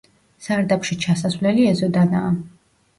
სარდაფში 0.45 0.97
ჩასასვლელი 1.05 1.71
ეზოდანაა. 1.77 2.37